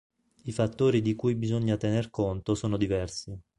[0.45, 3.39] I fattori di cui bisogna tener conto sono diversi.